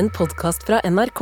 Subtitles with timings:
[0.00, 1.20] en podkast fra NRK.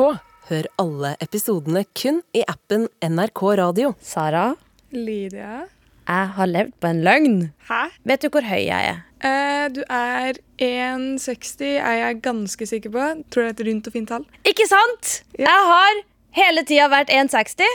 [0.49, 3.89] Hør alle episodene kun i appen NRK Radio.
[3.99, 4.53] Sara,
[4.95, 5.65] Lydia.
[6.07, 7.41] jeg har levd på en løgn.
[7.67, 7.81] Hæ?
[8.07, 9.01] Vet du hvor høy jeg er?
[9.19, 13.09] Eh, du er 1,60, er jeg ganske sikker på.
[13.35, 14.29] Tror det er et rundt og fint tall.
[14.47, 15.25] Ikke sant?
[15.35, 15.51] Ja.
[15.51, 16.01] Jeg har
[16.39, 17.67] hele tida vært 1,60.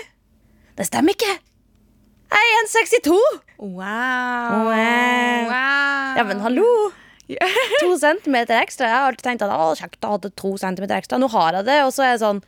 [0.79, 1.35] Det stemmer ikke.
[2.31, 3.19] Jeg er 1,62.
[3.59, 4.71] Wow.
[4.71, 5.51] Wow.
[5.51, 6.71] Ja, men hallo.
[7.83, 8.87] To centimeter ekstra.
[8.89, 11.19] Jeg har alltid tenkt at å, kjekt å ha to centimeter ekstra.
[11.21, 12.41] Nå har jeg det, og så er jeg sånn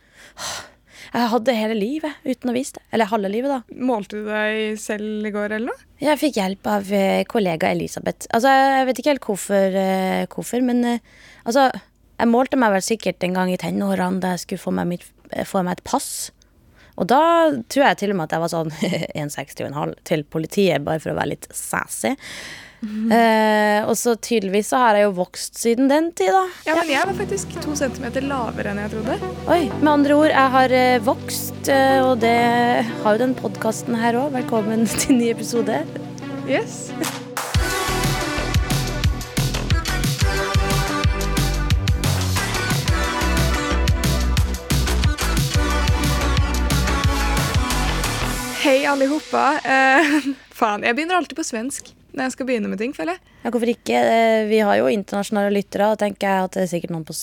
[1.14, 2.84] Jeg hadde hele livet uten å vise det.
[2.96, 3.80] Eller halve livet, da.
[3.88, 5.90] Målte du deg selv i går, eller noe?
[6.02, 8.28] Jeg fikk hjelp av eh, kollega Elisabeth.
[8.36, 11.12] Altså, Jeg vet ikke helt hvorfor, eh, hvorfor men eh,
[11.44, 11.68] altså,
[12.16, 15.06] jeg målte meg vel sikkert en gang i tenårene da jeg skulle få meg, mitt,
[15.48, 16.10] få meg et pass.
[16.96, 17.20] Og da
[17.68, 20.84] tror jeg til og med at jeg var sånn 1,60 og en halv til politiet,
[20.84, 22.14] bare for å være litt sassy.
[23.16, 26.44] eh, og så tydeligvis så har jeg jo vokst siden den tid, da.
[26.68, 29.18] Ja, men jeg var faktisk to centimeter lavere enn jeg trodde.
[29.46, 32.38] Oi, Med andre ord, jeg har eh, vokst, eh, og det
[33.02, 34.32] har jo den podkasten her òg.
[34.36, 35.82] Velkommen til ny episode.
[36.46, 36.86] Yes.
[48.66, 49.44] Hei, allihopa.
[49.62, 50.16] Eh,
[50.58, 53.34] faen, jeg begynner alltid på svensk når jeg skal begynne med ting, føler jeg.
[53.44, 53.96] Ja, hvorfor ikke?
[54.00, 57.16] Eh, Vi har jo internasjonale lyttere, og tenker jeg at det er sikkert noen på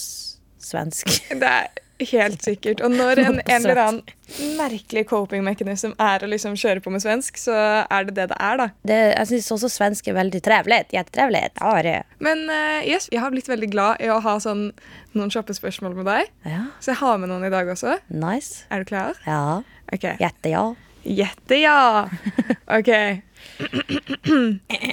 [0.63, 1.09] svensk.
[1.43, 1.71] Det er
[2.09, 2.81] helt sikkert.
[2.83, 7.03] Og når en, en eller annen merkelig coping mechanism er å liksom kjøre på med
[7.03, 7.53] svensk, så
[7.85, 8.65] er det det det er, da.
[8.89, 10.81] Det, jeg syns også svensk er veldig trevlig.
[10.91, 11.43] Jättetrevlig.
[11.61, 14.71] Ja, det- Men uh, yes, jeg har blitt veldig glad i å ha sånn
[15.15, 16.31] noen kjappe spørsmål med deg.
[16.49, 17.95] ja, Så jeg har med noen i dag også.
[18.09, 18.65] nice.
[18.71, 19.13] Er du klar?
[19.27, 19.61] Ja.
[19.93, 20.17] Okay.
[20.19, 20.65] Gjette ja.
[21.03, 22.07] Gjette ja!
[22.79, 22.91] OK.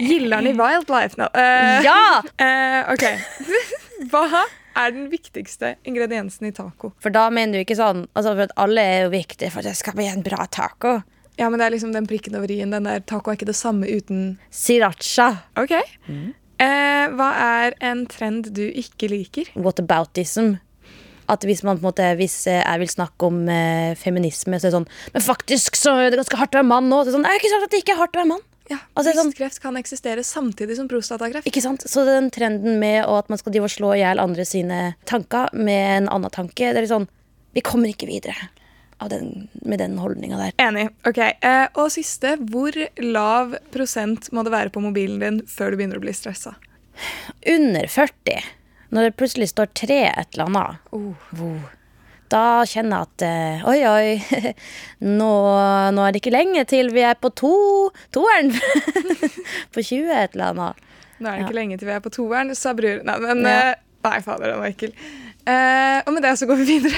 [0.01, 1.29] Gillar'n i wildlife nå.
[1.35, 2.23] Uh, Ja!
[2.41, 3.07] Uh, OK.
[4.11, 4.25] Hva
[4.81, 6.93] er den viktigste ingrediensen i taco?
[7.03, 9.69] For da mener du ikke sånn Altså, for at alle er jo viktige for at
[9.69, 11.01] det skal bli en bra taco.
[11.41, 12.73] Ja, men det er liksom den prikken over i-en.
[12.75, 15.31] Den der taco er ikke det samme uten Sriracha.
[15.61, 15.73] OK.
[16.61, 19.49] Eh, hva er en trend du ikke liker?
[19.57, 20.59] Whataboutism.
[21.31, 24.67] At hvis man på en måte Hvis eh, jeg vil snakke om eh, feminisme, så
[24.67, 27.03] er det sånn Men faktisk så er det ganske hardt å være mann nå.
[27.05, 28.33] Så er det sånn, det er ikke sant at det ikke er hardt å være
[28.33, 28.47] mann.
[28.71, 31.47] Ja, Altså, sånn- kan eksistere samtidig som prostatakreft.
[31.47, 31.83] Ikke sant?
[31.91, 35.51] Så den trenden med at man skal drive og slå i hjel andre sine tanker
[35.53, 37.09] med en annen tanke, det er litt sånn
[37.53, 38.37] Vi kommer ikke videre
[39.01, 40.53] av den, med den holdninga der.
[40.63, 40.89] Enig.
[41.09, 42.37] Ok, eh, Og siste.
[42.39, 42.71] Hvor
[43.03, 46.55] lav prosent må det være på mobilen din før du begynner å bli stressa?
[47.49, 48.43] Under 40,
[48.91, 51.61] når det plutselig står tre et eller annet, oh.
[52.31, 54.55] da kjenner jeg at eh, oi, oi,
[55.21, 55.31] nå,
[55.97, 57.53] nå er det ikke lenge til vi er på to,
[58.15, 58.51] toeren.
[59.75, 60.87] på 20 et eller annet.
[61.21, 63.03] Nå er det ikke lenge til vi er på toeren, sa bror.
[63.07, 63.57] Nei, men Ja.
[63.71, 64.95] eh, Nei, fader, den var ekkel.
[65.45, 66.97] Eh, og med det så går vi videre.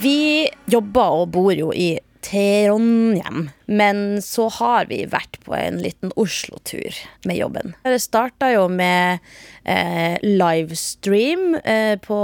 [0.00, 1.90] Vi jobber og bor jo i
[2.24, 6.96] Trondheim, men så har vi vært på en liten Oslo-tur
[7.28, 7.74] med jobben.
[7.84, 9.20] Det starta jo med
[9.68, 12.18] eh, livestream eh, på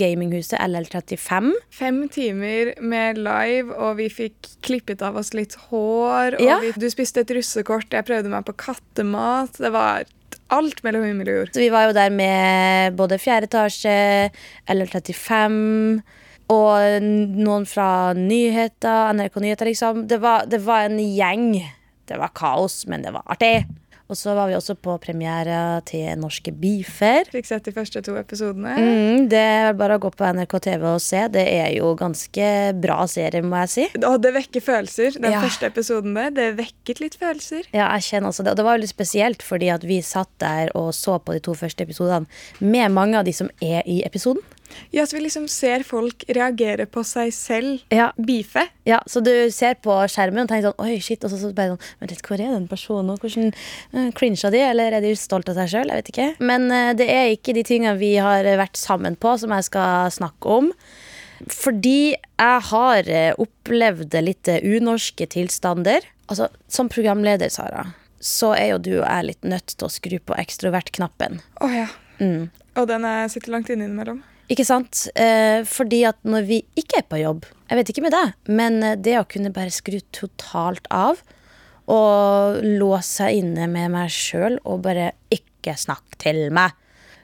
[0.00, 1.52] gaminghuset LL35.
[1.76, 6.38] Fem timer med live, og vi fikk klippet av oss litt hår.
[6.40, 6.58] Og Ja.
[6.64, 9.60] vi, du spiste et russekort, jeg prøvde meg på kattemat.
[9.60, 10.08] Det var
[10.54, 11.54] alt mellom himmel og jord.
[11.56, 14.30] Så vi var jo der med både fjerde etasje,
[14.72, 16.02] LL35
[16.52, 20.04] og noen fra nyheter, NRK Nyheter, liksom.
[20.10, 21.48] Det var, det var en gjeng.
[22.04, 23.64] Det var kaos, men det var artig.
[24.12, 27.24] Og så var vi også på premiere til Norske Beefer.
[27.32, 28.74] Fikk sett de første to episodene.
[28.76, 31.22] Mm, det er bare å gå på NRK TV og se.
[31.32, 32.48] Det er jo ganske
[32.84, 33.86] bra serie, må jeg si.
[34.04, 35.16] Og det vekker følelser.
[35.16, 35.40] Den Ja.
[35.40, 37.64] første episoden der, det vekket litt følelser.
[37.72, 38.52] Ja, jeg kjenner også det.
[38.52, 41.40] Og det var jo litt spesielt, fordi at vi satt der og så på de
[41.40, 42.26] to første episodene
[42.60, 44.44] med mange av de som er i episoden.
[44.94, 47.84] Ja, så vi liksom ser folk reagere på seg selv.
[47.94, 48.66] Ja, Beefe.
[48.88, 51.24] Ja, så du ser på skjermen og tenker sånn Oi, shit.
[51.24, 53.16] Og så, så bare sånn Vent litt, hvor er den personen?
[53.20, 53.54] Hvordan
[53.94, 55.92] uh, Crincha de, eller er de stolt av seg sjøl?
[55.92, 56.28] Jeg vet ikke.
[56.44, 60.12] Men uh, det er ikke de tingene vi har vært sammen på, som jeg skal
[60.14, 60.72] snakke om.
[61.50, 66.06] Fordi jeg har eh, opplevd litt eh, unorske tilstander.
[66.30, 67.88] Altså, som programleder, Sara,
[68.20, 71.42] så er jo du og jeg litt nødt til å skru på ekstrovert-knappen.
[71.60, 71.88] oh, ja.
[72.22, 72.48] Mm.
[72.78, 74.22] Og den er, sitter langt inne innimellom.
[74.52, 75.06] Ikke sant?
[75.16, 78.82] Eh, fordi at når vi ikke er på jobb, jeg vet ikke med deg, men
[78.84, 81.22] eh, det å kunne bare skru totalt av
[81.90, 86.72] og låse seg inne med meg sjøl og bare ikke snakke til meg.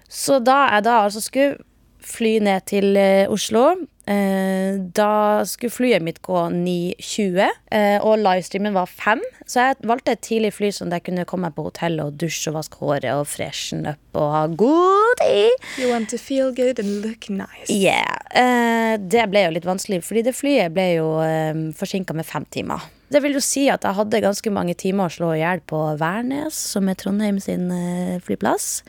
[0.08, 1.60] Så da jeg da altså skulle
[2.04, 3.74] fly ned til eh, Oslo
[4.10, 9.22] da skulle flyet mitt gå 9.20, eh, og livestreamen var 5.
[9.46, 12.18] Så jeg valgte et tidlig fly sånn at jeg kunne komme meg på hotellet og
[12.20, 15.68] dusje og vaske håret og freshen up og ha god tid.
[15.78, 17.68] You want to feel good and look nice.
[17.70, 18.18] Yeah.
[18.34, 22.46] Eh, det ble jo litt vanskelig, fordi det flyet ble jo eh, forsinka med fem
[22.50, 22.88] timer.
[23.10, 25.78] Det vil jo si at jeg hadde ganske mange timer å slå i hjel på
[25.98, 28.84] Værnes, som er Trondheim sin eh, flyplass.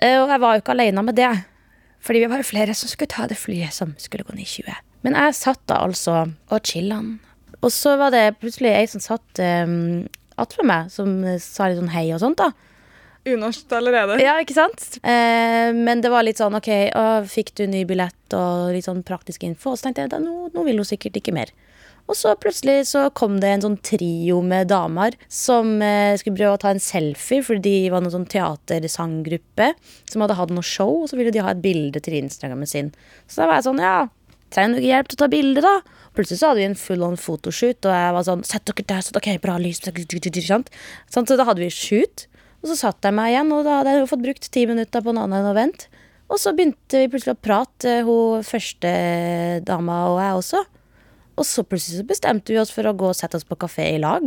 [0.00, 1.32] Eh, og jeg var jo ikke alene med det,
[2.00, 4.78] fordi vi var flere som skulle ta det flyet som skulle gå ned i 20.
[5.06, 7.18] Men jeg satt da altså og chillan.
[7.60, 10.08] Og så var det plutselig ei som satt um,
[10.40, 12.52] attfor meg, som sa litt sånn hei og sånt, da.
[13.28, 14.16] Unorsk allerede.
[14.22, 14.96] Ja, ikke sant?
[15.04, 19.02] Eh, men det var litt sånn OK, å, fikk du ny billett og litt sånn
[19.04, 19.74] praktisk info?
[19.74, 21.52] Og så tenkte jeg da, nå, nå vil hun sikkert ikke mer.
[22.10, 26.56] Og så plutselig så kom det en sånn trio med damer som eh, skulle prøve
[26.56, 29.68] å ta en selfie, fordi de var noen sånn teatersanggruppe
[30.10, 32.90] som hadde hatt noe show, og så ville de ha et bilde til Instagrammen sin.
[33.30, 34.08] Så da var jeg sånn, ja,
[34.50, 35.76] trenger du ikke hjelp til å ta bilde, da?
[36.18, 39.06] Plutselig så hadde vi en full on fotoshoot, og jeg var sånn Sett dere der,
[39.06, 39.78] så ok, bra lys.
[39.86, 42.26] Sånn, så da hadde vi shoot.
[42.60, 45.06] Og så satt jeg meg igjen, og da hadde jeg jo fått brukt ti minutter
[45.06, 45.86] på en annen enn å vente.
[46.30, 48.90] Og så begynte vi plutselig å prate, hun første
[49.66, 50.66] dama og jeg også.
[51.40, 53.86] Og så plutselig så bestemte vi oss for å gå og sette oss på kafé
[53.94, 54.26] i lag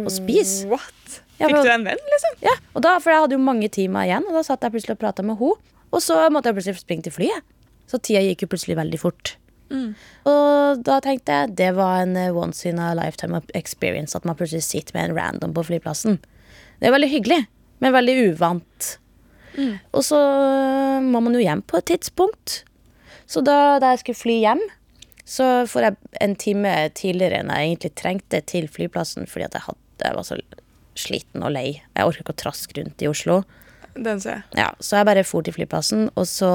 [0.00, 0.64] og spise.
[0.70, 1.20] What?
[1.36, 2.38] Fikk du en venn, liksom?
[2.46, 4.96] Ja, og da, For jeg hadde jo mange timer igjen, og da satt jeg plutselig
[4.96, 5.60] og prata med henne.
[5.94, 7.46] Og så måtte jeg plutselig springe til flyet.
[7.90, 9.36] Så tida gikk jo plutselig veldig fort.
[10.30, 14.36] Og da tenkte jeg det var en eh, once in a lifetime experience at man
[14.38, 16.18] plutselig sitter med en random på flyplassen.
[16.80, 17.40] Det er veldig hyggelig,
[17.82, 18.90] men veldig uvant.
[19.92, 22.64] Og så øh, må man jo hjem på et tidspunkt.
[23.26, 24.62] Så da, da jeg skulle fly hjem,
[25.24, 29.66] så får jeg en time tidligere enn jeg egentlig trengte til flyplassen, fordi at jeg,
[29.68, 30.40] hadde, jeg var så
[30.98, 31.68] sliten og lei.
[31.96, 33.42] Jeg orker ikke å traske rundt i Oslo.
[33.94, 34.58] Den ser jeg.
[34.58, 36.50] Ja, så jeg bare for til flyplassen, og så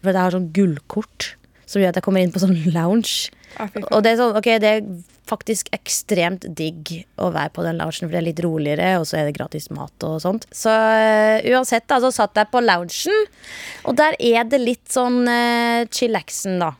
[0.00, 1.34] For jeg har sånn gullkort
[1.70, 3.30] som gjør at jeg kommer inn på sånn lounge.
[3.60, 3.70] Ah.
[3.94, 4.86] Og det er sånn, ok, det er
[5.30, 6.90] faktisk ekstremt digg
[7.22, 9.68] å være på den loungen, for det er litt roligere, og så er det gratis
[9.74, 10.48] mat og sånt.
[10.50, 13.30] Så uh, uansett, da, så satt jeg på loungen,
[13.86, 16.72] og der er det litt sånn uh, chillaxen, da.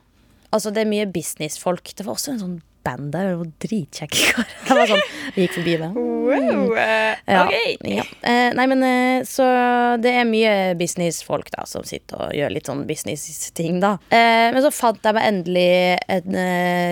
[0.50, 1.92] Altså, det er mye businessfolk.
[1.96, 4.54] Det var også en sånn band der, det var dritkjekke karer.
[4.70, 5.04] Jeg var sånn,
[5.34, 5.98] vi gikk forbi med.
[6.30, 7.86] Wow, eh, Ja, ok.
[7.90, 8.04] ja.
[8.22, 9.46] Eh, nei, men eh, så
[10.02, 13.96] det er mye businessfolk da som sitter og gjør litt sånn business-ting, da.
[14.10, 15.66] Men så fant jeg meg endelig
[16.12, 16.38] en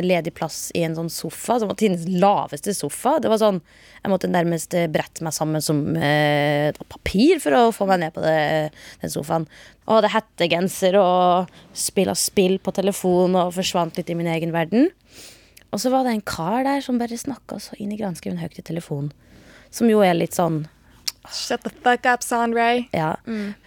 [0.05, 3.17] ledig plass i en sånn sofa, som var tidens laveste sofa.
[3.23, 3.61] Det var sånn
[3.99, 8.23] Jeg måtte nærmest brette meg sammen som eh, papir for å få meg ned på
[8.23, 8.70] det,
[9.02, 9.46] den sofaen.
[9.88, 14.91] Og hadde hettegenser og spilla spill på telefon og forsvant litt i min egen verden.
[15.73, 18.59] Og så var det en kar der som bare snakka så inn i granskauen høyt
[18.61, 19.12] i telefonen.
[19.70, 20.67] Som jo er litt sånn
[21.29, 22.87] Shut the fuck up, Sandray.
[22.97, 23.19] Ja.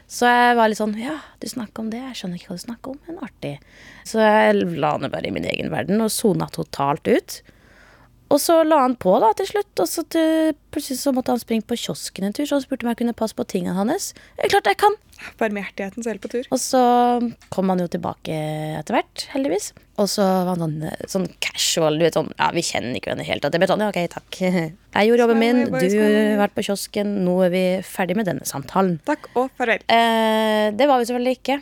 [0.09, 2.00] Så jeg var litt sånn Ja, du snakker om det.
[2.01, 3.51] Jeg skjønner ikke hva du snakker om, men artig.
[4.07, 7.38] Så jeg la ned bare i min egen verden og sona totalt ut.
[8.31, 11.42] Og så la han på da til slutt, og så til, plutselig så måtte han
[11.42, 12.45] springe på kiosken en tur.
[12.48, 14.12] Så han spurte om jeg kunne passe på tingene hans.
[14.39, 14.95] Klart jeg kan!
[15.38, 16.48] Barmhjertigheten selv på tur.
[16.50, 16.81] Og så
[17.54, 18.38] kom han jo tilbake
[18.80, 19.72] etter hvert, heldigvis.
[20.01, 23.28] Og så var han sånn, sånn casual, du vet sånn Ja, vi kjenner ikke hverandre
[23.28, 23.45] helt.
[23.45, 24.39] Det ble sånn, ja, ok, takk.
[24.95, 28.48] Jeg gjorde jobben min, du har vært på kiosken, nå er vi ferdig med denne
[28.50, 28.98] samtalen.
[29.07, 29.84] Takk og farvel.
[29.92, 31.62] Eh, det var vi selvfølgelig ikke.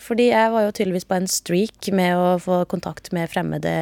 [0.00, 3.72] Fordi jeg var jo tydeligvis på en streak med å få kontakt med fremmede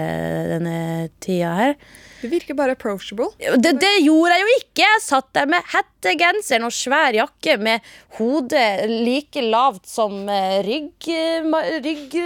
[0.52, 0.76] denne
[1.24, 1.76] tida her.
[2.22, 3.32] Du virker bare approachable.
[3.38, 4.82] Det, det gjorde jeg jo ikke!
[4.82, 11.08] Jeg satt der med hettegenseren og svær jakke med hodet like lavt som eh, rygg,
[11.82, 12.18] rygg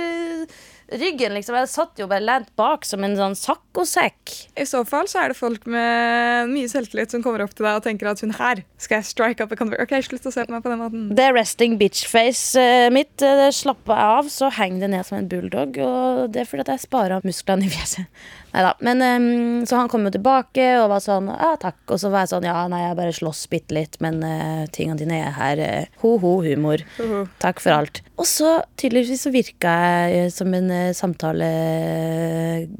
[0.92, 1.56] ryggen, liksom.
[1.58, 4.34] Jeg satt jo bare lent bak som en sånn saccosekk.
[4.58, 7.80] I så fall så er det folk med mye selvtillit som kommer opp til deg
[7.80, 9.82] og tenker at hun her skal jeg strike up a convert.
[9.82, 11.08] Ok, slutt å se på meg på den måten.
[11.16, 15.30] Det resting bitch-face mitt eh, det slapper jeg av, så henger det ned som en
[15.30, 15.80] bulldog.
[15.82, 18.26] Og det er fordi at jeg sparer musklene i fjeset.
[18.56, 18.72] Neida.
[18.80, 21.78] Men um, Så han kom jo tilbake og var sånn ja, takk.
[21.92, 24.96] Og så var jeg sånn ja, nei, jeg bare slåss bitte litt, men uh, tingene
[25.00, 25.60] dine er her.
[25.60, 26.82] eh, Ho-ho, humor.
[26.96, 27.26] Hoho.
[27.42, 28.00] Takk for alt.
[28.16, 31.50] Og så tydeligvis så virka jeg eh, som en uh, samtale...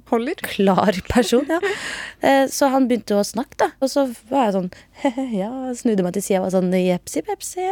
[0.09, 0.41] Holder.
[1.13, 1.45] person.
[1.51, 1.61] Ja.
[2.25, 3.71] uh, Så han begynte å snakke, da.
[3.85, 4.71] Og så var jeg sånn
[5.43, 7.69] ja, snudde meg til sida og var sånn jepsi pepsi.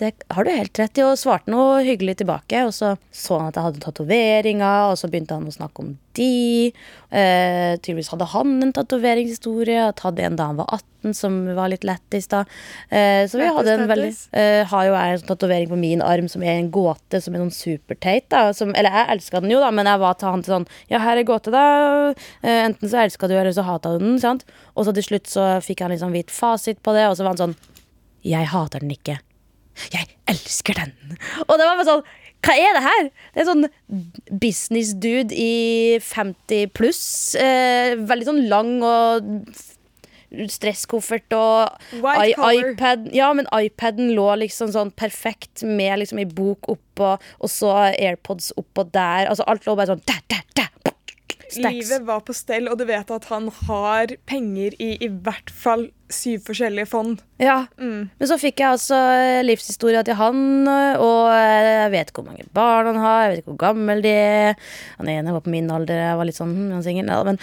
[0.00, 2.64] Det har du helt rett i, og svarte noe hyggelig tilbake.
[2.66, 5.94] Og så så han at jeg hadde tatoveringer, og så begynte han å snakke om
[6.16, 6.72] de.
[7.10, 11.84] Eh, tydeligvis hadde han en tatoveringshistorie, hadde en da han var 18 som var litt
[11.86, 12.42] lættis, da.
[12.90, 16.02] Eh, så vi hadde en veldig eh, Har jo jeg en sånn tatovering på min
[16.02, 18.48] arm som er en gåte, som er noen superteit, da.
[18.56, 21.02] Som, eller jeg elska den jo, da, men jeg var til han til sånn Ja,
[21.04, 21.66] her er gåte, da.
[22.42, 24.18] Eh, enten så elska du, eller så hata du den.
[24.22, 24.44] sant?
[24.74, 27.36] Og så til slutt så fikk han sånn hvit fasit på det, og så var
[27.36, 27.58] han sånn
[28.26, 29.20] Jeg hater den ikke.
[29.92, 30.94] Jeg elsker den.
[31.48, 32.06] Og det var bare sånn
[32.42, 33.08] Hva er det her?
[33.34, 33.68] Det er sånn
[34.42, 37.34] business dude i 50 pluss.
[37.34, 39.32] Eh, veldig sånn lang og
[40.52, 41.70] stresskoffert og
[42.26, 42.34] i-
[42.74, 43.08] iPad.
[43.14, 48.52] Ja, men iPaden lå liksom sånn perfekt med liksom ei bok oppå, og så AirPods
[48.58, 49.26] oppå der.
[49.30, 50.92] Altså alt lå bare sånn der, der, der.
[51.56, 51.74] Stacks.
[51.74, 55.88] Livet var på stell, og du vet at han har penger i i hvert fall
[56.12, 57.22] syv forskjellige fond.
[57.42, 57.64] Ja.
[57.80, 58.08] Mm.
[58.18, 58.98] Men så fikk jeg altså
[59.44, 60.38] livshistoria til han,
[61.02, 64.14] og jeg vet ikke hvor mange barn han har, jeg vet ikke hvor gammel de
[64.14, 64.70] er.
[65.00, 67.10] Han ene var på min alder, jeg var litt sånn hm, han singel.
[67.10, 67.40] Ja, men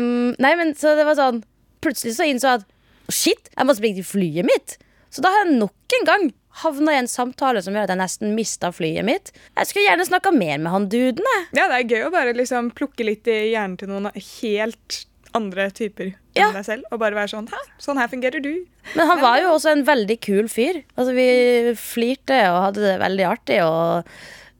[0.00, 0.10] um,
[0.44, 1.42] Nei, men så det var sånn
[1.80, 4.74] Plutselig så innså jeg at shit, jeg må springe til flyet mitt.
[5.08, 6.26] Så da har jeg nok en gang
[6.62, 9.30] havna i en samtale som gjør at jeg nesten mista flyet mitt.
[9.56, 11.46] Jeg skulle gjerne snakka mer med han duden, jeg.
[11.60, 15.68] Ja, det er gøy å bare liksom plukke litt i hjernen til noen helt andre
[15.70, 16.48] typer Ja.
[16.48, 16.82] enn deg selv.
[16.90, 18.66] Og bare være sånn Hæ, sånn her fungerer du.
[18.96, 20.82] Men han var jo også en veldig kul fyr.
[20.96, 23.60] Altså, vi flirte og hadde det veldig artig.
[23.62, 24.04] Og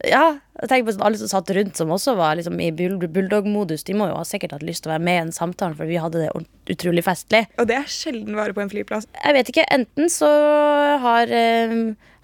[0.07, 3.87] ja, jeg tenker på sånn, alle som satt rundt som også var liksom, i bulldog-modus.
[3.89, 5.89] De må jo ha sikkert hatt lyst til å være med i en samtale, for
[5.89, 7.47] vi hadde det utrolig festlig.
[7.57, 9.09] Og det er sjelden vare på en flyplass.
[9.17, 10.29] Jeg vet ikke, enten så
[11.01, 11.73] har, eh,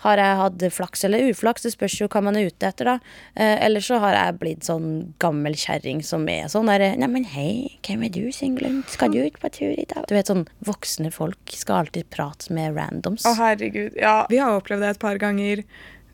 [0.04, 2.98] har jeg hatt flaks eller uflaks, det spørs jo hva man er ute etter, da.
[3.34, 7.78] Eh, eller så har jeg blitt sånn gammel kjerring som er sånn derre Neimen, hei,
[7.88, 8.82] hvem er du, singelen?
[8.92, 10.04] Skal du ut på tur i dag?
[10.10, 13.24] Du vet sånn voksne folk skal alltid prate med randoms.
[13.24, 13.96] Å, herregud.
[13.96, 15.64] Ja, vi har opplevd det et par ganger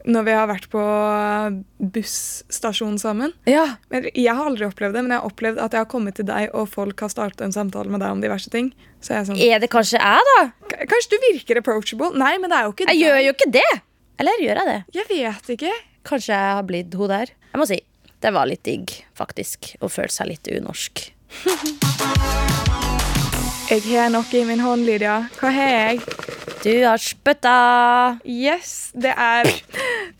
[0.04, 0.82] når vi har vært på
[1.94, 3.32] busstasjon sammen.
[3.46, 3.76] Ja.
[3.92, 6.26] Men jeg har aldri opplevd det, men jeg har opplevd at jeg har kommet til
[6.26, 8.72] deg, og folk har startet en samtale med deg om diverse ting.
[9.02, 10.40] Så jeg er sånn Er det kanskje jeg, da?
[10.70, 12.10] "K- Kanskje du virker approachable?
[12.18, 13.06] Nei, men det er jo ikke Jeg deg.
[13.06, 13.72] gjør jo ikke det!
[14.18, 14.84] Eller gjør jeg det?
[14.94, 15.72] Jeg vet ikke.
[16.04, 17.26] Kanskje jeg har blitt hun der.
[17.52, 17.80] Jeg må si,
[18.20, 19.76] det var litt digg, faktisk.
[19.80, 21.12] Å føle seg litt unorsk.
[23.72, 25.28] Jeg har noe i min hånd, Lydia.
[25.40, 26.00] Hva har jeg?
[26.62, 27.52] Du har spytta!
[28.22, 29.48] Yes, det er,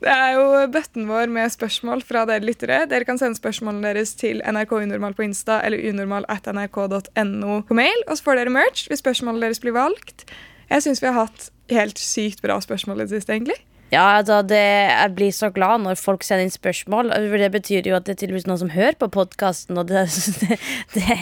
[0.03, 2.81] det er jo bøtten vår med spørsmål fra dere lyttere.
[2.91, 8.03] Dere kan sende spørsmålene deres til nrkunormal på Insta eller unormal at nrk.no på mail,
[8.09, 10.27] og så får dere merch hvis spørsmålene deres blir valgt.
[10.67, 13.61] Jeg syns vi har hatt helt sykt bra spørsmål i det siste, egentlig.
[13.93, 17.15] Ja, da det, jeg blir så glad når folk sender inn spørsmål.
[17.39, 20.09] Det betyr jo at det er tydeligvis noen som hører på podkasten, og det,
[20.97, 21.19] det,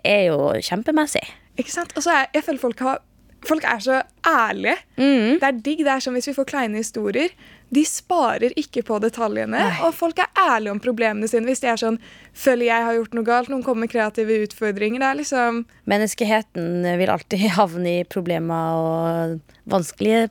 [0.00, 1.26] er jo kjempemessig.
[1.60, 1.92] Ikke sant?
[1.98, 3.02] Og så er, jeg føler folk, har,
[3.48, 4.76] folk er så ærlige.
[4.96, 5.38] Mm.
[5.40, 5.84] Det er digg.
[5.84, 7.32] Det er som hvis vi får kleine historier.
[7.74, 11.48] De sparer ikke på detaljene, og folk er ærlige om problemene sine.
[11.48, 11.96] Hvis de er sånn
[12.34, 15.00] Føler jeg har gjort noe galt, noen kommer med kreative utfordringer.
[15.02, 15.60] Det er liksom
[15.90, 20.28] Menneskeheten vil alltid havne i problemer og vanskelige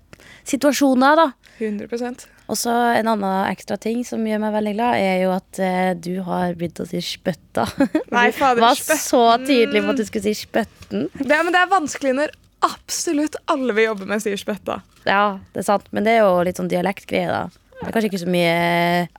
[0.48, 1.28] situasjoner, da.
[1.60, 5.60] 100% Og så en annen ekstra ting som gjør meg veldig glad, er jo at
[5.64, 7.66] eh, du har begynt å si spøtta.
[8.16, 11.08] Nei, fader, Du var så tydelig på at du skulle si spøtten.
[11.20, 14.80] det, Men det er vanskelig når absolutt alle vi jobber med, sier spøtta.
[15.08, 17.44] Ja, det er sant, men det er jo litt sånn dialektgreie, da.
[17.84, 18.52] Det er kanskje ikke så mye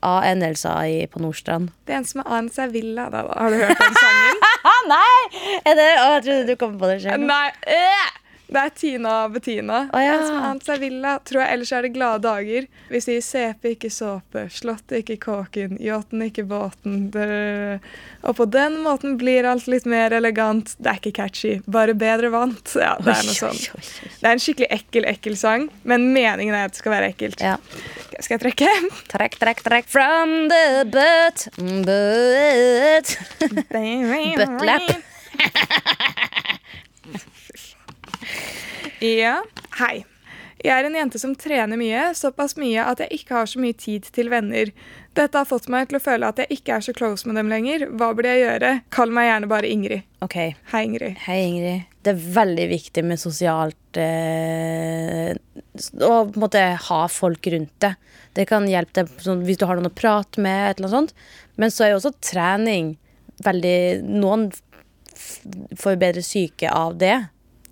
[0.09, 1.73] a-endelser på Nordstrand.
[1.85, 3.11] Det eneste som er annet er Villa.
[3.13, 3.25] Da.
[3.29, 4.45] Har du hørt den sangen?
[4.95, 5.23] Nei!
[5.69, 7.27] Er det, å, jeg trodde du kom på det selv.
[7.29, 7.49] Nei.
[7.77, 8.07] øh!
[8.55, 9.79] Det er Tina og Bettina.
[9.91, 10.15] Oh, ja.
[10.21, 11.17] Det som er Villa.
[11.27, 12.67] Tror jeg, Ellers er det glade dager.
[12.93, 14.45] Vi sier CP, ikke såpe.
[14.55, 15.75] Slottet, ikke kåken.
[15.83, 17.09] Yachten, ikke båten.
[18.23, 20.77] Og på den måten blir alt litt mer elegant.
[20.79, 22.77] Det er ikke catchy, bare bedre vant.
[22.79, 23.57] Ja, det er noe oi.
[24.21, 27.43] Det er en skikkelig ekkel, ekkel sang, men meningen er at det skal være ekkelt.
[27.43, 27.57] Ja.
[28.21, 28.71] Skal jeg trekke?
[29.11, 31.49] Trekk, trekk, trekk from the butt.
[31.91, 33.19] Butt.
[34.39, 34.95] Buttlap.
[39.05, 39.39] Ja.
[39.81, 40.05] Hei.
[40.65, 43.77] Jeg er en jente som trener mye, såpass mye at jeg ikke har så mye
[43.77, 44.71] tid til venner.
[45.13, 47.51] Dette har fått meg til å føle at jeg ikke er så close med dem
[47.53, 47.85] lenger.
[47.93, 48.71] Hva burde jeg gjøre?
[48.95, 50.07] Kall meg gjerne bare Ingrid.
[50.25, 50.39] Ok,
[50.73, 51.19] Hei, Ingrid.
[51.27, 51.85] hei Ingrid.
[52.05, 58.01] Det er veldig viktig med sosialt eh, Å på en måte ha folk rundt deg.
[58.35, 60.71] Det kan hjelpe deg sånn, hvis du har noen å prate med.
[60.71, 61.29] Et eller annet sånt.
[61.61, 62.95] Men så er jo også trening
[63.45, 63.77] veldig
[64.17, 64.49] Noen
[65.77, 67.19] får bedre syke av det.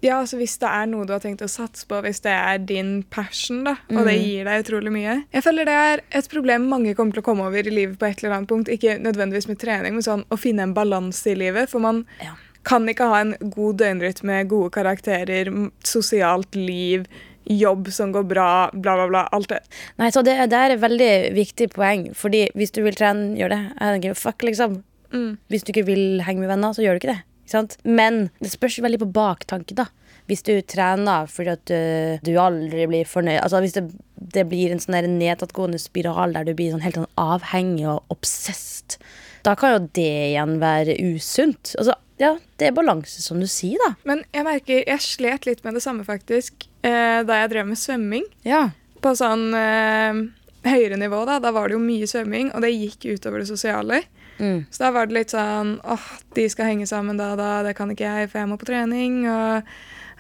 [0.03, 2.59] Ja, altså Hvis det er noe du har tenkt å satse på, hvis det er
[2.59, 6.67] din passion, da, og det gir deg utrolig mye Jeg føler det er et problem
[6.73, 8.71] mange kommer til å komme over i livet på et eller annet punkt.
[8.73, 11.71] Ikke nødvendigvis med trening, men sånn å finne en balanse i livet.
[11.71, 12.35] For man Ja.
[12.65, 15.51] kan ikke ha en god døgnrytme, gode karakterer,
[15.85, 17.07] sosialt liv,
[17.49, 19.29] jobb som går bra, bla, bla, bla.
[19.33, 19.61] Alt det.
[19.99, 22.09] Nei, så det, det er et veldig viktig poeng.
[22.15, 24.17] Fordi hvis du vil trene, gjør det.
[24.19, 24.83] Fuck, liksom.
[25.13, 25.37] Mm.
[25.51, 27.23] Hvis du ikke vil henge med venner, så gjør du ikke det.
[27.53, 27.77] Sant?
[27.85, 29.89] Men det spørs veldig på baktanke, da.
[30.31, 33.83] Hvis du trener fordi at du, du aldri blir fornøyd Altså Hvis det,
[34.15, 39.01] det blir en sånn nedadgående spiral der du blir sånn helt sånn avhengig og obsessed,
[39.43, 41.73] da kan jo det igjen være usunt.
[41.81, 43.97] Altså, ja, det er balanse, som du sier, da.
[44.07, 47.81] Men jeg merker, jeg slet litt med det samme faktisk eh, da jeg drev med
[47.81, 48.29] svømming.
[48.47, 48.69] Ja.
[49.03, 50.21] På sånn eh,
[50.69, 54.05] høyere nivå, da, da var det jo mye svømming, og det gikk utover det sosiale.
[54.39, 54.65] Mm.
[54.71, 57.75] Så da var det litt sånn åh, de skal henge sammen da og da, det
[57.79, 59.23] kan ikke jeg, for jeg må på trening.
[59.31, 59.69] Og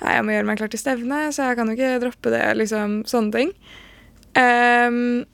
[0.02, 2.44] nei, jeg må gjøre meg klar til stevne, så jeg kan jo ikke droppe det.
[2.60, 3.56] liksom, Sånne ting.
[4.36, 5.24] Um,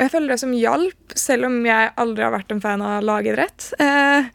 [0.00, 3.70] jeg føler det som hjalp, selv om jeg aldri har vært en fan av lagidrett,
[3.80, 4.28] uh,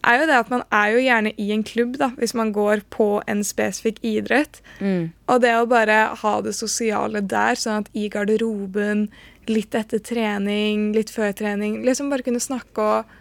[0.00, 2.84] er jo det at man er jo gjerne i en klubb da, hvis man går
[2.92, 4.62] på en spesifikk idrett.
[4.80, 5.10] Mm.
[5.28, 9.08] Og det å bare ha det sosiale der, sånn at i garderoben,
[9.50, 13.16] litt etter trening, litt før trening, liksom bare kunne snakke og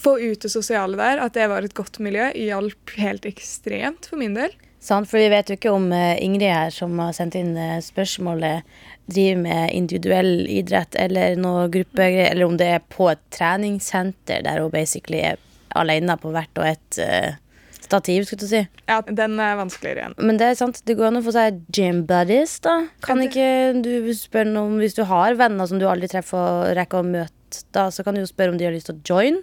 [0.00, 4.20] få ut det sosiale der, at det var et godt miljø, hjalp helt ekstremt for
[4.20, 4.54] min del.
[4.80, 7.82] Sant, for vi vet jo ikke om eh, Ingrid her, som har sendt inn eh,
[7.84, 8.64] spørsmålet,
[9.10, 14.62] driver med individuell idrett eller noe gruppegreier, eller om det er på et treningssenter der
[14.62, 15.40] hun basically er
[15.76, 17.36] alene på hvert og et eh,
[17.90, 18.62] stativ, skulle du si.
[18.88, 20.16] Ja, den er vanskeligere igjen.
[20.16, 22.78] Men det er sant, det går an å få seg gym buddies, da.
[23.04, 23.46] Kan ikke
[23.84, 27.10] du spørre noen, om Hvis du har venner som du aldri treffer og rekker å
[27.10, 29.40] møte, da, så kan du jo spørre om de har lyst til å join.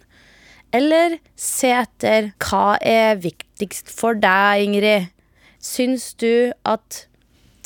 [0.75, 5.07] Eller se etter hva er viktigst for deg, Ingrid.
[5.63, 7.05] Syns du at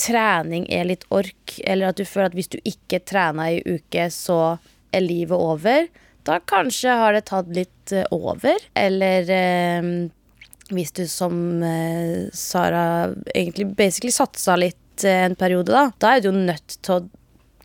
[0.02, 4.08] trening er litt ork, eller at du føler at hvis du ikke trener i uke,
[4.14, 4.58] så
[4.94, 5.90] er livet over?
[6.28, 8.62] Da kanskje har det tatt litt eh, over.
[8.78, 9.90] Eller eh,
[10.74, 16.24] hvis du som eh, Sara egentlig basically satsa litt eh, en periode, da, da er
[16.24, 17.02] du jo nødt til å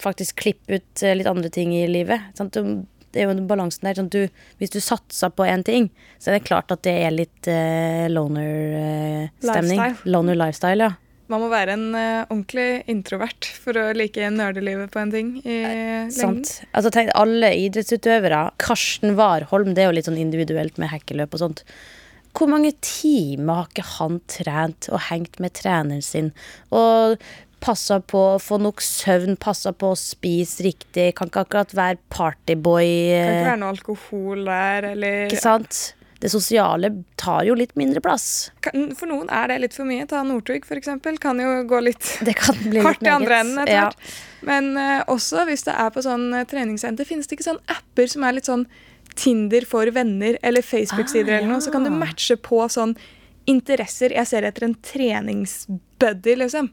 [0.03, 2.33] faktisk klippe ut eh, litt andre ting i livet.
[2.39, 2.57] Sant?
[2.57, 2.85] Du,
[3.17, 3.97] det er jo den balansen der.
[3.97, 4.27] Sånn du,
[4.61, 5.89] hvis du satser på én ting,
[6.21, 9.81] så er det klart at det er litt uh, loner-stemning.
[9.81, 10.13] Lifestyle.
[10.13, 10.93] loner lifestyle, ja.
[11.27, 15.57] Man må være en uh, ordentlig introvert for å like nerdelivet på en ting i
[15.65, 16.13] lengden.
[16.15, 16.53] Sant.
[16.71, 18.45] Altså, tenk, alle idrettsutøvere.
[18.63, 21.65] Karsten Warholm, det er jo litt sånn individuelt med hekkeløp og sånt.
[22.37, 26.35] Hvor mange timer har ikke han trent og hengt med treneren sin?
[26.69, 27.17] Og
[27.67, 31.11] passa på å få nok søvn, passa på å spise riktig.
[31.19, 32.87] Kan ikke akkurat være partyboy.
[32.87, 35.81] Kan eh, ikke være noe alkohol der, eller Ikke sant?
[36.17, 36.89] Det sosiale
[37.21, 38.51] tar jo litt mindre plass.
[38.65, 40.07] Kan- For noen er det litt for mye.
[40.09, 41.19] Ta Northug, eksempel.
[41.21, 43.91] Kan jo gå litt Det kan bli litt hardt i andre enden etter Ja.
[44.47, 48.09] Men uh, også hvis det er på sånn eh, treningssenter, finnes det ikke sånn apper
[48.13, 48.65] som er litt sånn
[49.17, 52.93] Tinder for venner eller Facebook-sider Ah, eller noe, så kan du matche på sånn
[53.49, 54.13] interesser.
[54.13, 56.69] Jeg ser etter en treningsbuddy, liksom.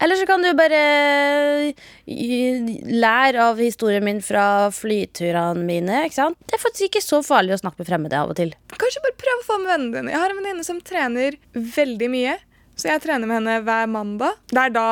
[0.00, 1.74] Eller så kan du bare
[2.08, 6.04] lære av historien min fra flyturene mine.
[6.06, 6.38] ikke sant?
[6.48, 8.54] Det er faktisk ikke så farlig å snakke med fremmede av og til.
[8.80, 10.14] Kanskje bare prøv å få med vennene dine.
[10.14, 12.36] Jeg har en venninne som trener veldig mye.
[12.80, 14.38] Så jeg trener med henne hver mandag.
[14.48, 14.86] Det er da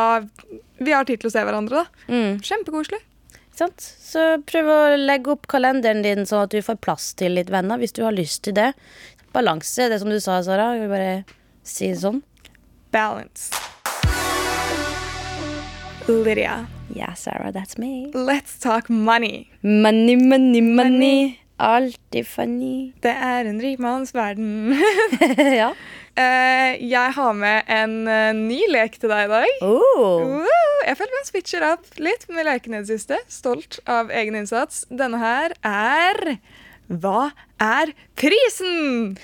[0.78, 1.84] vi har tid til å se hverandre.
[1.86, 2.12] da.
[2.12, 3.00] Mm, Kjempekoselig.
[3.56, 3.80] sant?
[3.80, 7.80] Så prøv å legge opp kalenderen din sånn at du får plass til litt venner
[7.80, 8.74] hvis du har lyst til det.
[9.32, 10.74] Balanse, det som du sa, Sara.
[10.76, 11.24] Vil bare
[11.64, 12.20] si det sånn.
[12.92, 13.50] Balance.
[16.08, 18.10] Lydia, Yeah, Sarah, that's me.
[18.14, 19.50] let's talk money.
[19.62, 21.40] Money, money, money.
[21.60, 22.92] Alltid funny.
[23.02, 24.72] Det er en rikmannsverden.
[25.56, 25.72] ja.
[26.18, 29.48] Uh, jeg har med en uh, ny lek til deg i dag.
[29.62, 30.22] Oh.
[30.24, 30.68] Woo!
[30.86, 33.18] Jeg føler vi switcher opp litt med lekene i det siste.
[33.28, 34.86] Stolt av egen innsats.
[34.88, 36.38] Denne her er
[36.88, 39.18] Hva er prisen?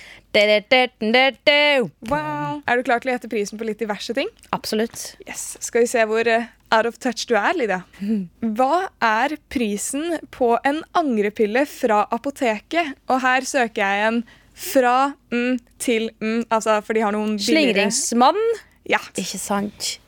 [2.10, 2.60] Wow.
[2.66, 4.30] Er du klar til å gjette prisen på litt diverse ting?
[4.56, 5.14] Absolutt.
[5.28, 5.54] Yes.
[5.62, 7.82] Skal vi se hvor eh, out of touch du er, Lydia.
[8.58, 12.96] Hva er prisen på en angrepille fra apoteket?
[13.08, 14.96] Og her søker jeg en fra
[15.34, 18.40] mm til mm, altså for de har noen billigere Slingringsmann.
[18.88, 19.00] Ja.
[19.20, 19.98] Ikke sant?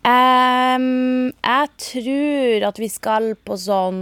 [0.00, 4.00] Um, jeg tror at vi skal på sånn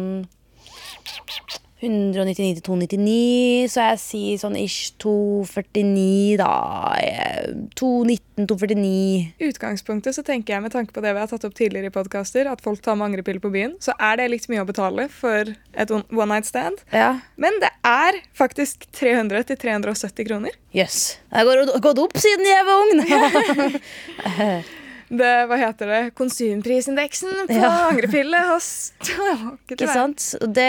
[1.78, 6.50] 199 til 299, så jeg sier sånn ish 249, da.
[6.98, 9.34] Eh, 219, 249.
[9.48, 12.50] utgangspunktet så tenker jeg med tanke på det vi har tatt opp tidligere i podcaster,
[12.50, 15.54] at folk tar med angrepille på byen, så er det litt mye å betale for
[15.54, 16.82] et one one night stand.
[16.90, 17.20] Ja.
[17.36, 20.58] Men det er faktisk 300 til 370 kroner.
[20.74, 20.98] Jøss.
[20.98, 21.06] Yes.
[21.30, 24.66] Det har gått opp siden jeg var ung.
[25.08, 27.70] Det, hva heter det, konsumprisindeksen på Ja.
[27.88, 28.66] angrepille hos
[29.08, 30.34] Ikke Ikke sant?
[30.42, 30.66] Det,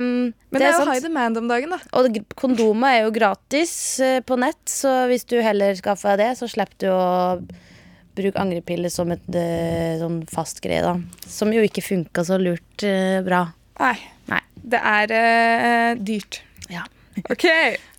[0.00, 0.92] Men det, det er jo sant.
[0.94, 1.80] high demand om dagen, da.
[2.00, 6.38] Og kondomer er jo gratis eh, på nett, så hvis du heller skaffer deg det,
[6.40, 7.42] så slipper du å
[8.16, 10.96] bruke angrepille som et eh, sånn fast greie, da.
[11.28, 13.46] Som jo ikke funka så lurt eh, bra.
[13.80, 13.96] Nei.
[14.32, 14.40] Nei.
[14.72, 16.42] Det er uh, dyrt.
[16.70, 16.84] Ja.
[17.32, 17.46] OK.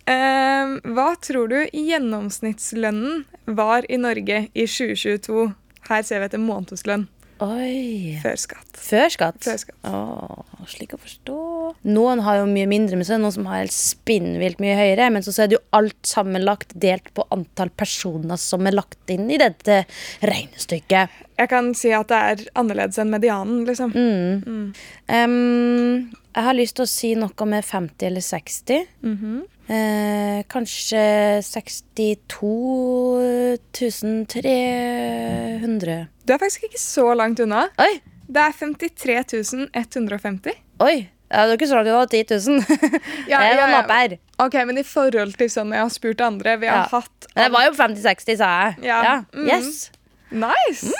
[0.08, 5.52] Uh, hva tror du gjennomsnittslønnen var i Norge i 2022?
[5.88, 7.08] Her ser vi etter månedslønn
[7.42, 8.14] Oi.
[8.22, 8.76] før skatt.
[8.78, 9.40] Før skatt?
[9.42, 9.80] Før skatt.
[9.90, 11.38] Åh, slik å forstå.
[11.90, 15.08] Noen har jo mye mindre, men så er det noen som har spinnvilt mye høyere.
[15.12, 19.26] Men så er det jo alt sammenlagt delt på antall personer som er lagt inn
[19.34, 19.82] i dette
[20.22, 21.18] regnestykket.
[21.40, 23.92] Jeg kan si at det er annerledes enn medianen, liksom.
[25.10, 25.34] Em,
[26.34, 28.78] jeg har lyst til å si noe med 50 eller 60.
[28.78, 29.53] eh,
[30.52, 31.04] kanskje
[31.42, 36.06] 62 300.
[36.26, 37.62] Du er faktisk ikke så langt unna.
[37.80, 38.00] Oi!
[38.28, 40.52] Det er 53 150.
[40.80, 41.08] Oi!
[41.32, 42.38] Ja, det er ikke så langt unna 10 000.
[43.32, 43.78] Ja, jeg ja, ja.
[44.44, 46.88] Ok, men i forhold til sånn jeg har spurt andre Vi har Ja.
[46.92, 48.74] hatt Det var jo 50-60, sa jeg.
[48.84, 49.24] Ja.
[49.32, 49.48] Mm.
[49.48, 49.90] Yes.
[50.30, 50.92] Nice!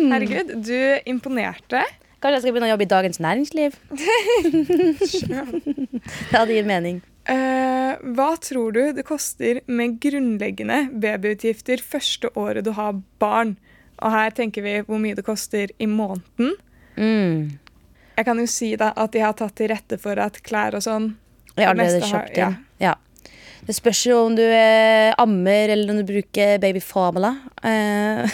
[0.00, 1.84] Herregud, du imponerte.
[2.20, 3.70] Kanskje jeg skal begynne å jobbe i Dagens Næringsliv?
[6.30, 7.00] det hadde gitt mening.
[7.28, 13.56] Eh, hva tror du det koster med grunnleggende babyutgifter første året du har barn?
[14.00, 16.54] Og her tenker vi hvor mye det koster i måneden.
[16.96, 17.58] Mm.
[18.16, 20.82] Jeg kan jo si da at de har tatt til rette for at klær og
[20.84, 21.12] sånn
[21.56, 22.56] Jeg har allerede kjøpt inn.
[22.80, 22.94] Ja.
[23.60, 27.34] Det spørs jo om du eh, ammer eller om du bruker baby formula.
[27.62, 28.24] Eh,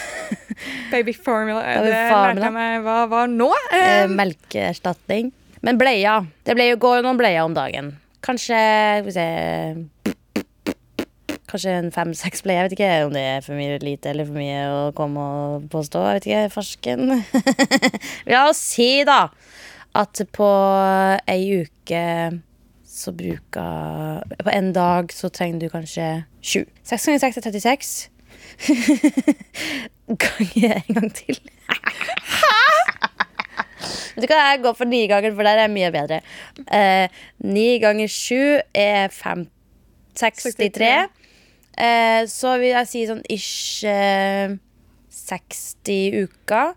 [0.93, 1.59] Baby formula.
[1.67, 2.33] eh, Baby det formula.
[2.33, 3.49] lærte jeg meg hva var nå.
[3.75, 5.31] eh, Eh, melkeerstatning.
[5.67, 6.21] Men bleia.
[6.47, 7.91] Det ble jo går noen bleier om dagen.
[8.27, 9.27] Kanskje skal vi se
[11.47, 12.57] Kanskje en fem-seks play.
[12.57, 15.69] Jeg vet ikke om det er for mye lite eller for mye å komme og
[15.71, 16.01] påstå.
[16.03, 17.01] Jeg vet ikke, Farsken.
[18.33, 19.29] La oss si, da,
[19.95, 20.49] at på
[21.31, 22.03] ei uke
[22.97, 26.09] så bruker På en dag så trenger du kanskje
[26.41, 26.65] sju.
[26.83, 27.95] Seks ganger seks er 36.
[30.25, 31.39] Ganger en gang til.
[34.17, 36.21] Vet du jeg går for ni ganger, for der er mye bedre.
[36.73, 37.05] Eh,
[37.45, 39.45] ni ganger sju er fem,
[40.17, 40.89] 63.
[41.77, 44.55] Eh, så vil jeg si sånn ish eh,
[45.13, 46.73] 60 uker.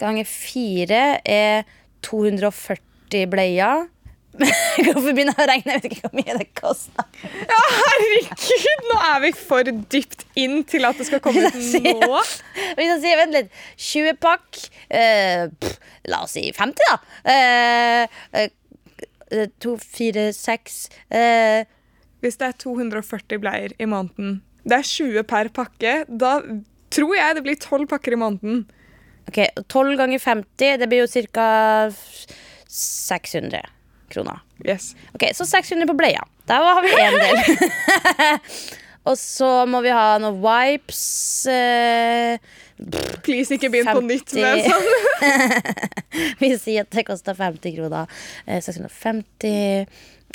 [0.00, 1.62] Ganger fire er
[2.02, 3.86] 240 bleier.
[4.86, 5.74] Hvorfor begynne å regne?
[5.74, 7.06] Jeg vet ikke hvor mye det koster.
[7.50, 12.20] ja, herregud, nå er vi for dypt inn til at det skal komme ut nå.
[12.78, 13.50] Hvis jeg sier, vent litt
[13.90, 15.76] 20 pakk eh, pff,
[16.10, 16.96] La oss si 50 da
[17.34, 20.78] eh, eh, 2, 4, 6
[21.14, 21.66] eh,
[22.24, 26.38] Hvis det er 240 bleier i måneden, det er 20 per pakke, da
[26.92, 28.64] tror jeg det blir 12 pakker i måneden.
[29.30, 29.38] Ok,
[29.70, 31.46] 12 ganger 50 Det blir jo ca.
[32.70, 33.79] 600
[34.12, 34.92] kroner Yes.
[35.16, 36.20] Ok, så 600 på bleia
[36.50, 37.36] Der har vi en del
[39.08, 42.36] Og så må vi ha noen wipes eh,
[43.24, 44.86] Please, ikke begynn på nytt med sånn.
[46.40, 48.04] Vi sier at det koster 50 kroner.
[48.46, 49.86] Eh, 650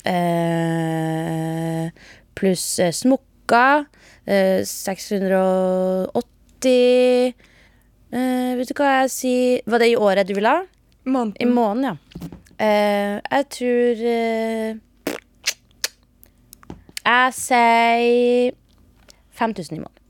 [0.06, 1.90] eh,
[2.38, 3.86] pluss eh, smokker.
[4.26, 7.34] Eh, 680
[8.14, 10.64] eh, Vet du hva jeg sier Var det i året du ville ha?
[11.06, 11.10] I
[11.46, 11.94] måneden, ja.
[12.60, 14.76] Eh, jeg tror eh,
[17.06, 18.56] Jeg sier
[19.36, 20.02] 5000 i måneden.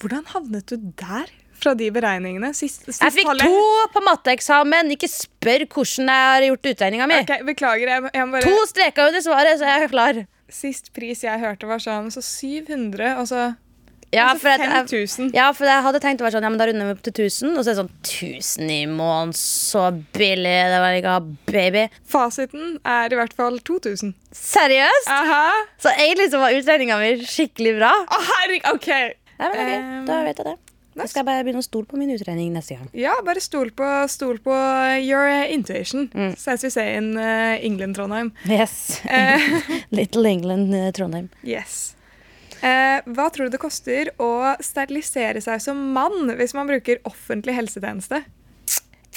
[0.00, 1.28] Hvordan havnet du der
[1.62, 2.50] fra de beregningene?
[2.58, 4.90] Sist, sist Jeg fikk tallet- to på matteeksamen!
[4.96, 7.20] Ikke spør hvordan jeg har gjort utregninga mi.
[7.22, 10.22] Okay, Beklager, jeg, jeg bare To streker under svaret, så jeg er klar.
[10.52, 13.44] Sist pris jeg hørte, var sånn så 700, og så
[14.12, 14.60] Ja, altså for at
[14.92, 17.04] jeg, ja, for jeg hadde tenkt å være sånn, ja, men da runder vi opp
[17.06, 17.54] til 1000.
[17.56, 20.56] Og så er det sånn 1000 i måneden, så billig.
[20.68, 21.14] Det var ikke
[21.48, 21.84] baby.
[22.12, 24.12] Fasiten er i hvert fall 2000.
[24.36, 25.08] Seriøst?
[25.08, 25.46] Aha!
[25.80, 27.92] Så egentlig så var utregninga mi skikkelig bra.
[28.04, 28.90] Å, herregud, OK.
[28.92, 30.58] Ja, men ok, Um, Da vet jeg det.
[31.08, 32.90] Skal jeg bare begynne å stole på min utregning neste gang.
[32.92, 34.52] Ja, bare stol på, stol på
[35.00, 36.10] your uh, intuition.
[36.12, 36.36] Mm.
[36.36, 38.34] As we say in England, Trondheim.
[38.44, 39.00] Yes.
[39.08, 39.40] Eh,
[39.96, 41.30] Little England, eh, Trondheim.
[41.42, 41.94] yes.
[42.62, 47.56] Eh, hva tror du det koster å sterilisere seg som mann hvis man bruker offentlig
[47.58, 48.22] helsetjeneste?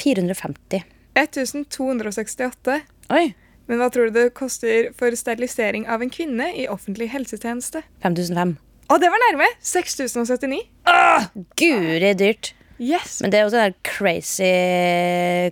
[0.02, 0.82] 450.
[1.16, 2.80] 1268.
[3.14, 3.26] Oi.
[3.70, 7.82] Men hva tror du det koster for sterilisering av en kvinne i offentlig helsetjeneste?
[8.06, 8.58] 5005.
[8.86, 9.48] Å, det var nærme!
[9.66, 10.60] 6079.
[10.90, 12.52] Åh, Guri dyrt.
[12.76, 13.22] Yes.
[13.24, 14.50] Men det er også der crazy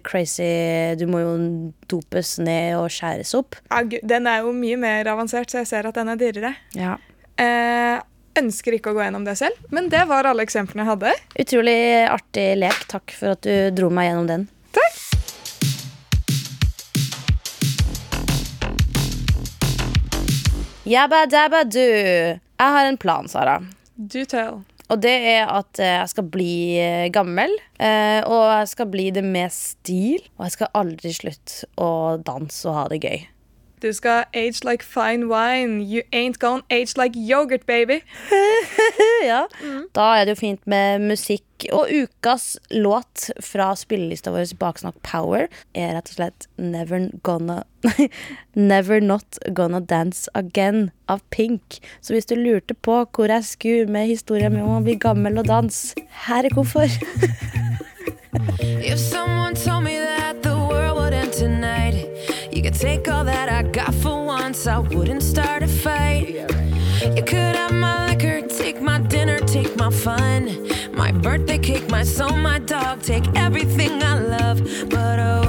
[0.03, 0.43] Crazy
[0.99, 1.35] Du må jo
[1.87, 3.55] dopes ned og skjæres opp.
[3.71, 6.51] Ja, den er jo mye mer avansert, så jeg ser at den er dyrere.
[6.75, 6.97] Ja.
[7.41, 8.01] Eh,
[8.37, 11.13] ønsker ikke å gå gjennom det selv, men det var alle eksemplene jeg hadde.
[11.43, 12.83] Utrolig artig lek.
[12.91, 14.45] Takk for at du dro meg gjennom den.
[14.73, 14.99] Takk.
[20.83, 21.79] Jabba dabba du.
[21.79, 23.61] Jeg har en plan, Sara.
[23.95, 24.61] Do tell.
[24.91, 29.07] Og det er at eh, jeg skal bli eh, gammel, eh, og jeg skal bli
[29.15, 30.25] det med stil.
[30.37, 33.23] Og jeg skal aldri slutte å danse og ha det gøy.
[33.83, 35.81] Du skal age like fine wine.
[35.81, 37.99] You ain't gonna age like yoghurt, baby.
[39.31, 39.43] ja.
[39.95, 41.43] Da er det jo fint med musikk.
[41.71, 47.63] Og ukas låt fra spillelista vår Baksnakk Power er rett og slett Never Gonna
[48.71, 51.79] Never Not Gonna Dance Again av Pink.
[52.01, 55.43] Så hvis du lurte på hvor jeg skulle med historien min om å bli gammel
[55.43, 56.87] og danse, her er hvorfor.
[62.83, 66.27] take all that I got for once, I wouldn't start a fight.
[67.15, 72.03] You could have my liquor, take my dinner, take my fun, my birthday cake, my
[72.03, 74.57] soul, my dog, take everything I love.
[74.89, 75.42] But oh,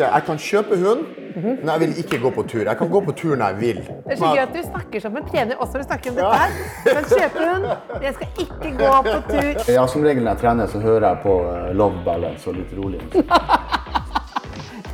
[0.00, 1.00] Det, jeg kan kjøpe hund,
[1.44, 2.62] men jeg vil ikke gå på tur.
[2.64, 3.80] Jeg kan gå på tur når jeg vil.
[4.06, 6.16] Det er så gøy at du snakker som en trener også når du snakker om
[6.16, 6.54] dette her.
[6.86, 9.74] Du kan kjøpe hund, men jeg skal ikke gå på tur.
[9.74, 12.72] Ja, Som regel når jeg trener, så hører jeg på eh, Love Balance og litt
[12.78, 13.02] rolig.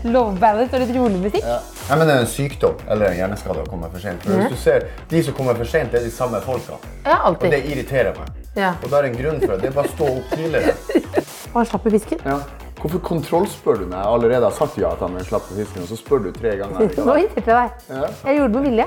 [0.07, 1.47] Love balance og litt rolig musikk.
[1.89, 4.23] Jeg mener det er en sykdom eller en hjerneskade å komme for sent.
[4.27, 6.79] For hvis du ser, De som kommer for sent, det er de samme folka.
[7.07, 8.31] Ja, Og det irriterer meg.
[8.59, 8.73] Ja.
[8.83, 9.63] Og da er det en grunn for det.
[9.63, 10.75] Det er bare å stå opp tidligere.
[11.53, 12.23] Og han slapp i fisken.
[12.27, 12.39] Ja.
[12.87, 15.55] Hvorfor kontrollspør du når jeg allerede har sagt ja til han med en slapp på
[15.57, 16.93] fisken, og så spør du tre ganger?
[17.09, 18.13] Nå irriterte jeg deg.
[18.29, 18.87] Jeg gjorde det med vilje.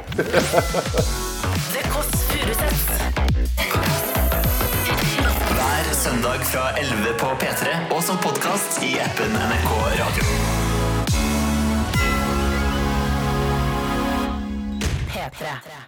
[1.73, 2.85] The Kåss Furuseths.
[5.51, 10.23] Hver søndag fra 11 på P3 og som podkast i appen NRK Radio.
[15.11, 15.78] P3.